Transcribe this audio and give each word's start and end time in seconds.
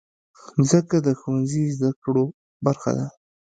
مځکه 0.59 0.97
د 1.05 1.07
ښوونځي 1.19 1.63
زدهکړو 1.75 2.25
برخه 2.65 2.91
ده. 2.97 3.07